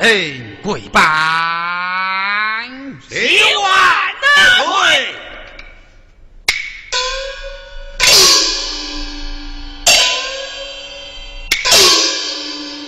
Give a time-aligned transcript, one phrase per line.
[0.00, 2.66] 平身跪拜，
[3.10, 3.70] 希万
[4.22, 4.26] 得
[4.64, 4.70] 罪。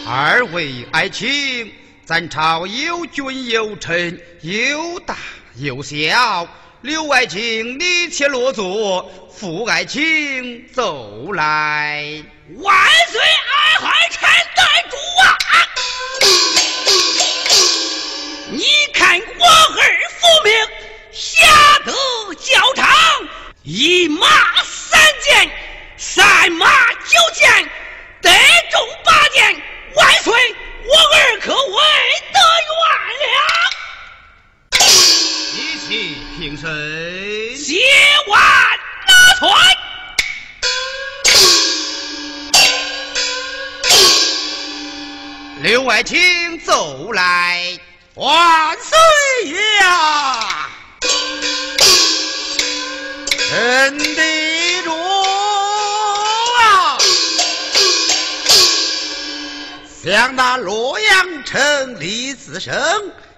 [0.07, 1.71] 二位爱卿，
[2.07, 5.19] 咱朝有君有臣，有大
[5.57, 6.49] 有小。
[6.81, 12.25] 刘爱卿，你且落座，副爱卿奏来。
[12.57, 12.75] 万
[13.11, 14.23] 岁，爱怀臣
[14.57, 15.37] 在主啊！
[19.03, 20.55] 你看我儿复命，
[21.11, 21.43] 下
[21.85, 21.93] 得
[22.35, 22.89] 教场，
[23.65, 24.29] 一马
[24.63, 25.51] 三箭，
[25.97, 27.69] 三马九箭，
[28.21, 28.31] 得
[28.71, 29.61] 中八箭。
[29.97, 30.33] 万岁，
[30.87, 31.83] 我儿可为
[32.33, 32.39] 得
[32.71, 32.79] 冤
[33.27, 33.37] 了。
[35.53, 35.91] 一起
[36.39, 37.83] 平身，谢
[38.29, 38.41] 万
[39.09, 39.49] 纳粹。
[45.61, 47.79] 刘爱卿走来，
[48.15, 48.99] 万岁
[49.81, 50.69] 呀！
[53.49, 54.93] 臣的主
[56.61, 56.99] 啊！
[60.05, 62.75] 想那洛阳城李自成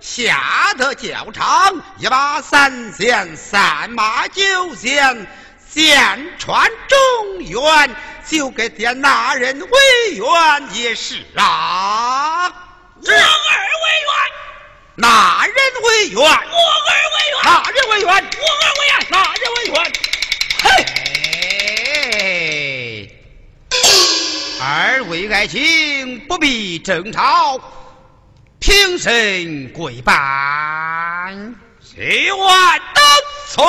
[0.01, 5.29] 下得教场，一马三线，三马九线，
[5.73, 7.97] 箭穿中原，
[8.29, 9.69] 就给点那人为
[10.15, 12.53] 冤也是啊！
[14.97, 16.21] 哪人为冤？
[16.21, 18.07] 我儿为冤，哪人为冤？
[18.07, 19.77] 我儿为冤，哪人为冤？
[20.63, 20.71] 嘿！
[24.63, 27.61] 二位爱卿不必争吵，
[28.61, 31.35] 平身跪拜，
[31.83, 33.01] 谢万得
[33.49, 33.65] 罪。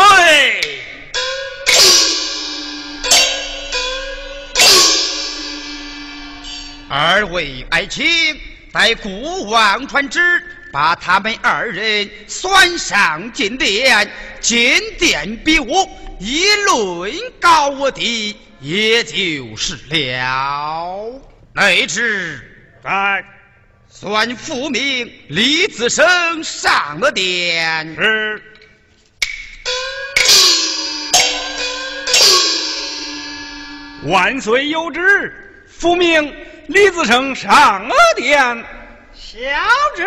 [6.87, 8.39] 二位爱卿，
[8.71, 21.21] 待顾王传旨，把他们二人算上进殿，进殿比武，一论高我的，也就是了。
[21.53, 22.41] 内旨
[22.83, 23.23] 在，
[23.87, 27.95] 算复命李子生上了殿。
[27.95, 28.43] 是。
[34.03, 36.35] 万岁有旨，复命
[36.67, 38.65] 李自成上了殿。
[39.35, 39.41] 小
[39.97, 40.05] 旨。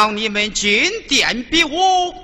[0.00, 2.14] 让你们金殿比武，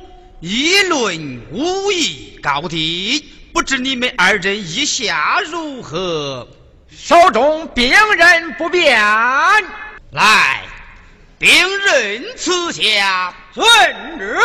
[0.41, 6.49] 议论武艺高低，不知你们二人意下如何？
[6.91, 8.99] 手中兵刃不变，
[10.11, 10.63] 来，
[11.39, 13.67] 兵刃赐下，遵
[14.19, 14.39] 旨。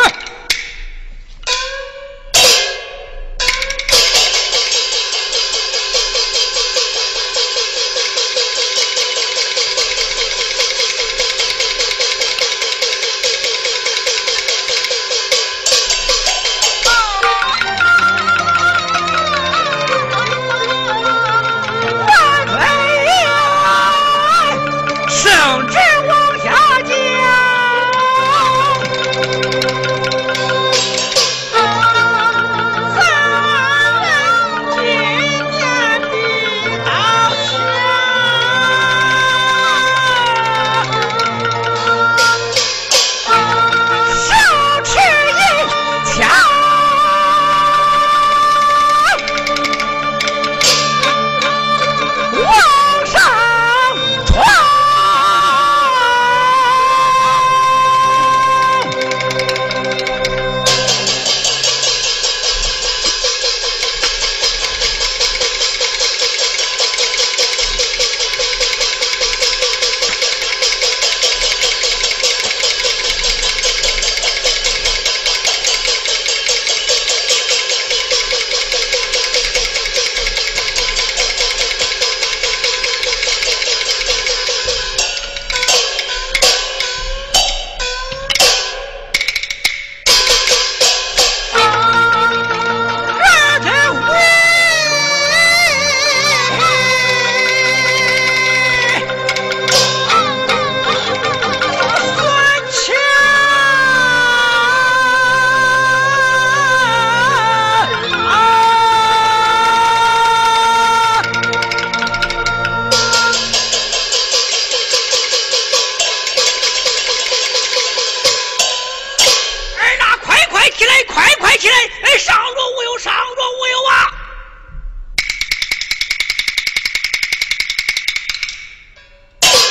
[121.58, 121.74] 起来！
[122.02, 123.92] 哎，上桌无忧，上桌无忧啊！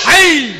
[0.05, 0.53] 嘿，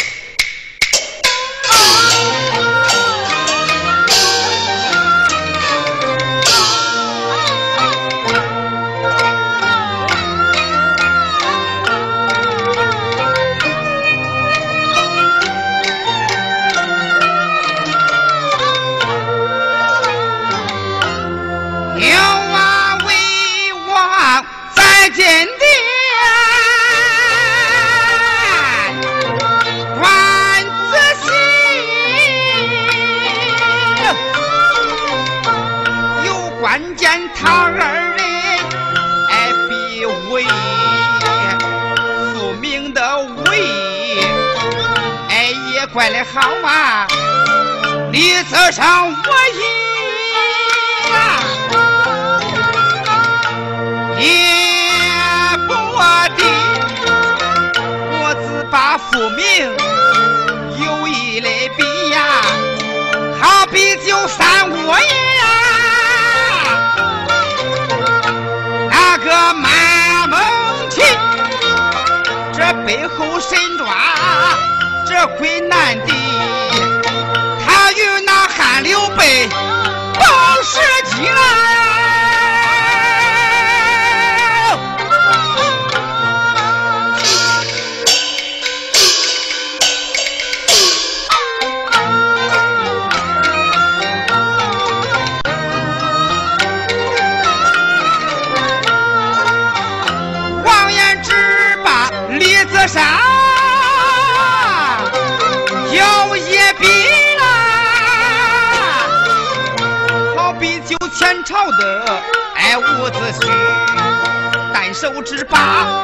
[115.15, 116.03] 都之把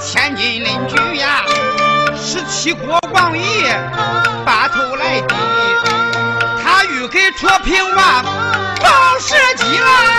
[0.00, 1.44] 千金邻居呀
[2.16, 3.74] 十七国王爷
[4.46, 5.34] 把头来低
[6.62, 8.24] 他欲给楚平王
[8.80, 10.09] 报社稷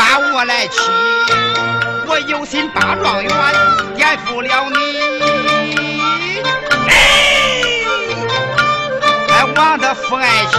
[0.00, 0.80] 把我来欺，
[2.08, 3.30] 我有心把状元
[3.94, 4.98] 颠覆了你。
[6.88, 6.94] 哎，
[9.54, 10.58] 王的父爱情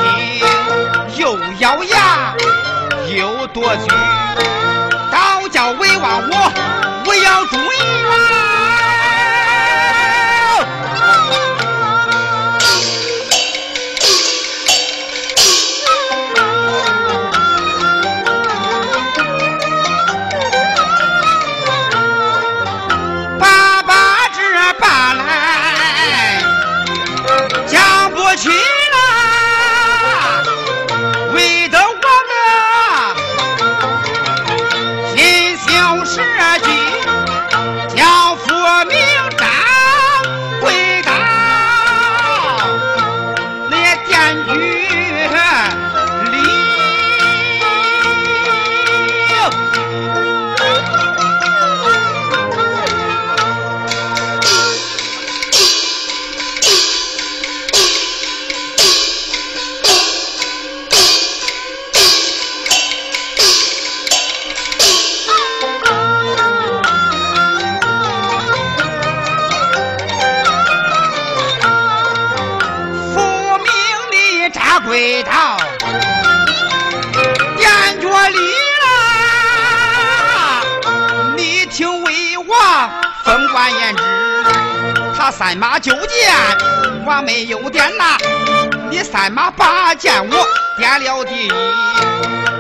[1.18, 2.36] 又咬牙
[3.16, 3.88] 又夺嘴，
[5.12, 6.52] 倒叫为王我
[7.08, 7.58] 我要住
[82.42, 82.90] 听魏王
[83.24, 84.04] 封官言之，
[85.16, 86.34] 他三马九剑
[87.06, 88.18] 我没有点那，
[88.90, 91.52] 你三马八剑我点了第一。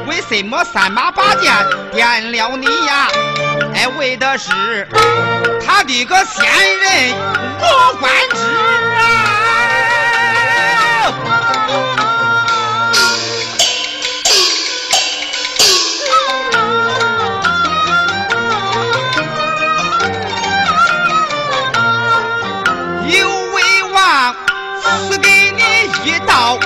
[0.07, 1.51] 为什么三马八剑
[1.91, 3.07] 点了你呀？
[3.73, 4.87] 哎，为的是
[5.65, 6.45] 他的个先
[6.77, 7.15] 人
[7.59, 8.37] 我官职
[8.97, 9.20] 啊！
[24.99, 26.57] 赐给你一道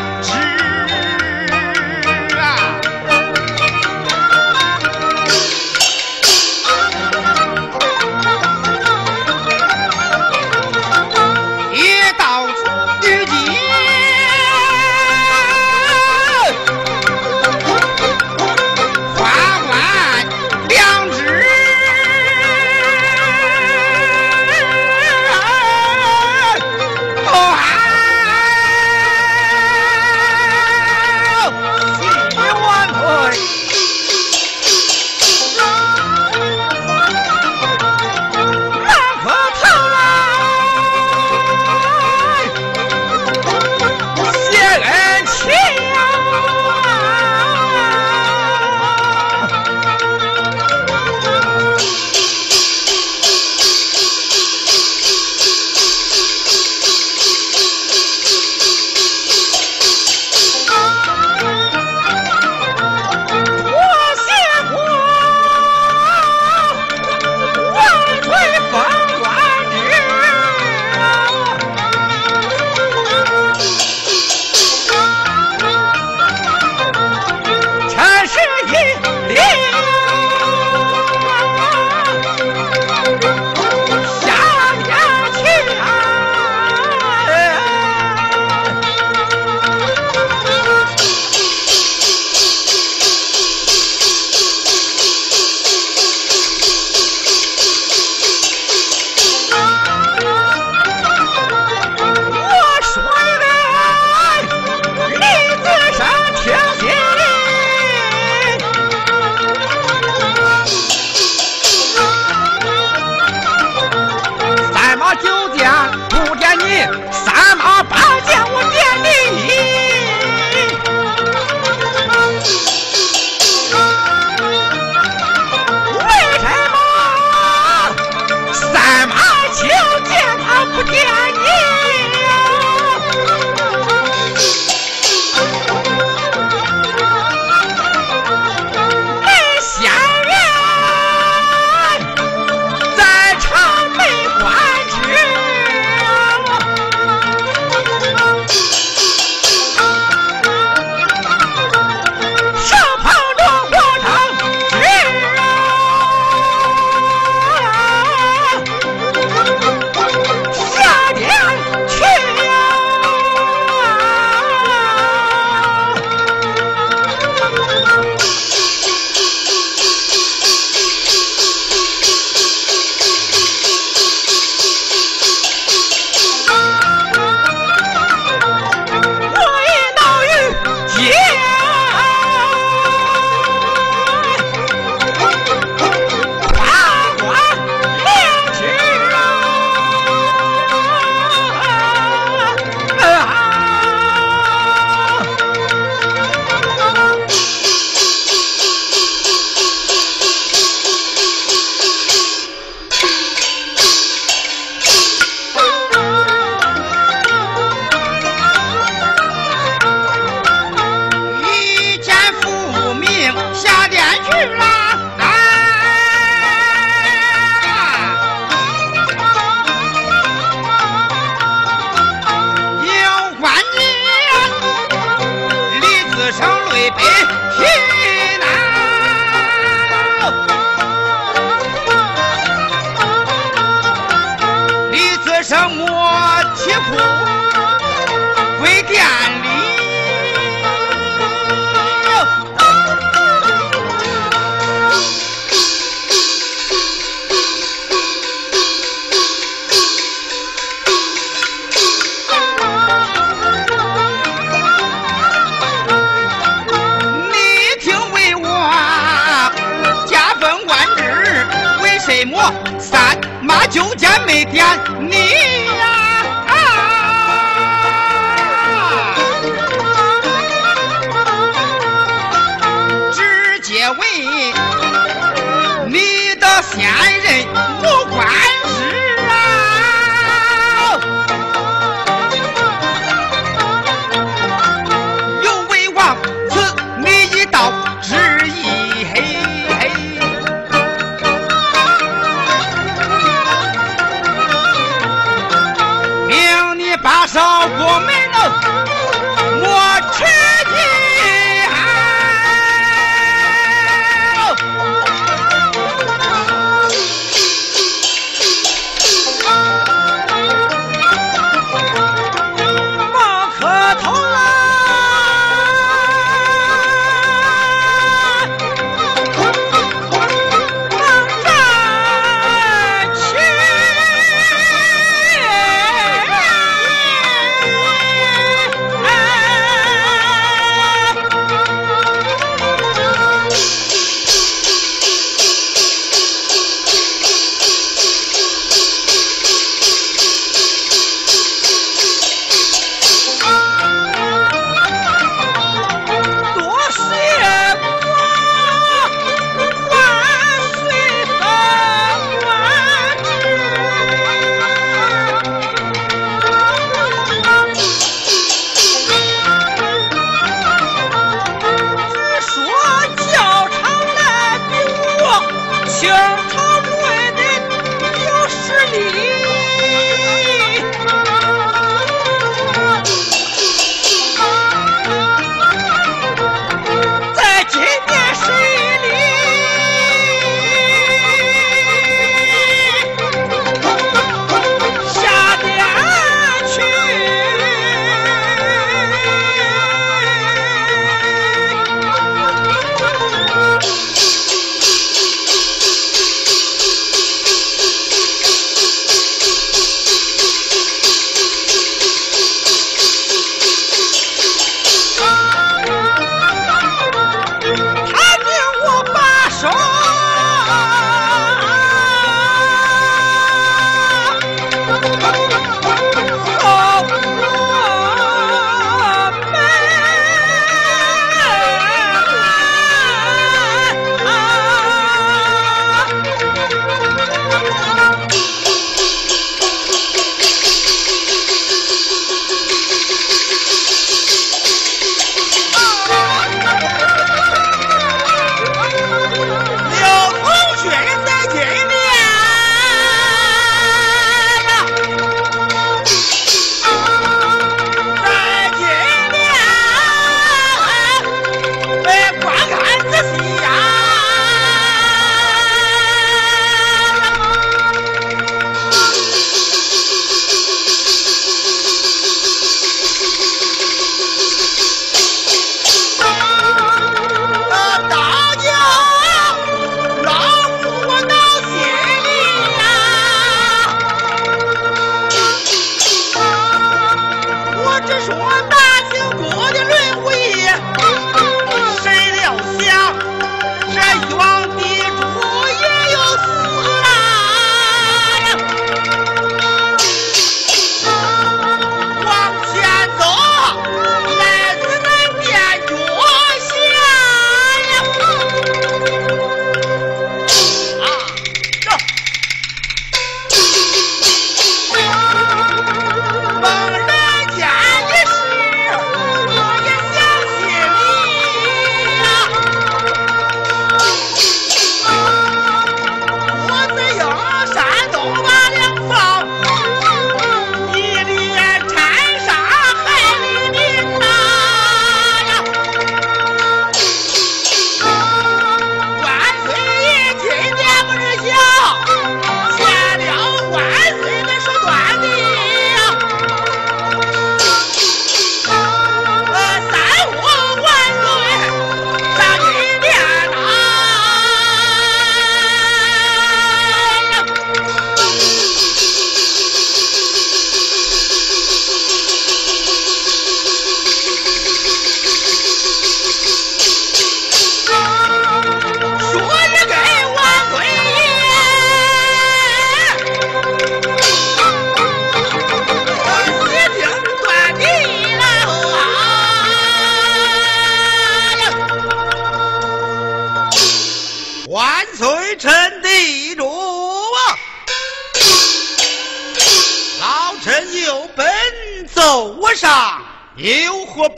[235.48, 237.45] 什么铁锅？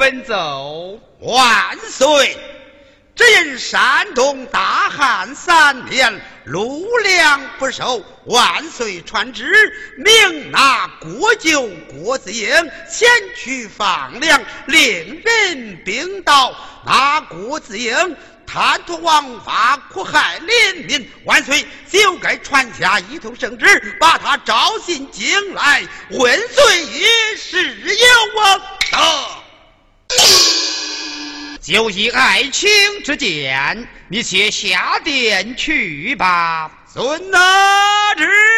[0.08, 1.00] 有何本奏？
[1.20, 2.38] 万岁！
[3.14, 9.52] 只因山东大旱三年，路粮不收，万岁传旨，
[9.98, 12.48] 命拿国舅郭子英
[12.90, 18.16] 前去放粮，令人兵到，那郭子英
[18.46, 29.37] 贪图王法，苦害邻民，万岁就该传下一通圣旨，把他召进京来，问罪于是有啊！
[31.62, 32.70] 就以爱卿
[33.04, 36.72] 之见，你且下殿去吧。
[36.94, 38.57] 遵那旨。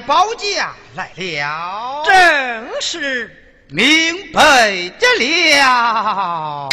[0.00, 2.02] 包家来了。
[2.04, 3.30] 正是。
[3.70, 6.68] 明白的了。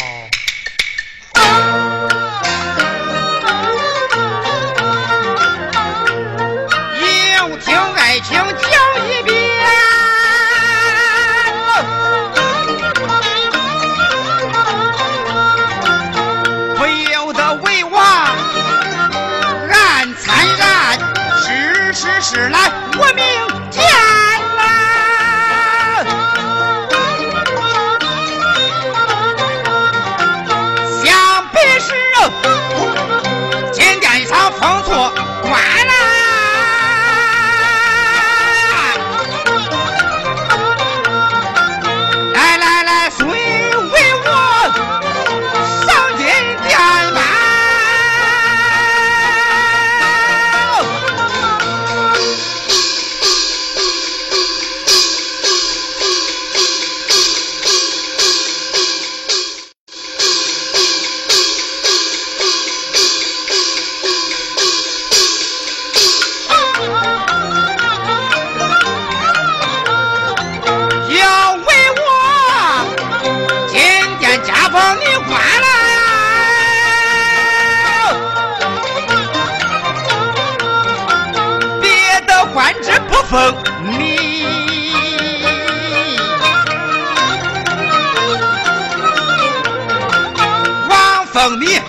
[91.45, 91.79] 等你。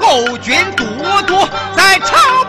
[0.00, 0.84] 后军都
[1.28, 2.44] 督在朝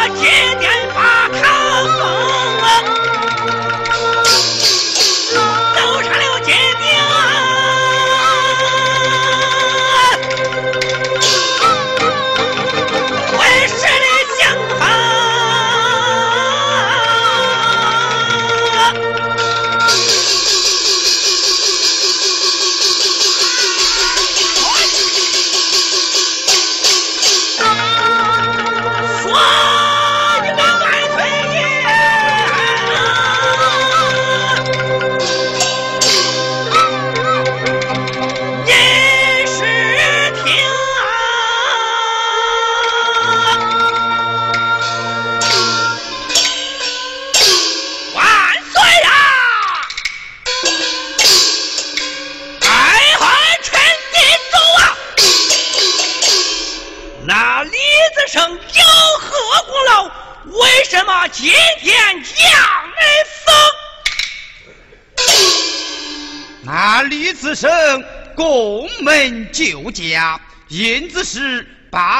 [0.00, 0.49] Fuck!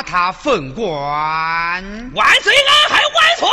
[0.00, 0.90] 把他封官。
[2.14, 2.54] 万岁！
[2.56, 3.46] 俺还万岁！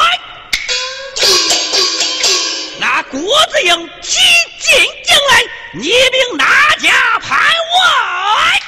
[2.79, 4.17] 那郭子英急
[4.57, 5.43] 进京来，
[5.73, 6.45] 你命哪
[6.77, 8.61] 家判外？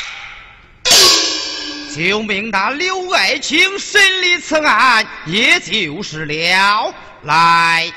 [1.95, 6.93] 就命那刘爱卿审理此案，也就是了。
[7.21, 7.93] 来，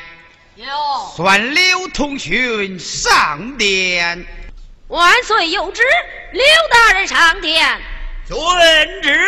[1.16, 4.24] 算刘通勋上殿。
[4.87, 5.83] 万岁有旨，
[6.30, 7.80] 刘大人上殿。
[8.27, 8.39] 遵
[9.03, 9.18] 旨。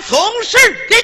[0.00, 0.56] 从事
[0.88, 1.03] 的。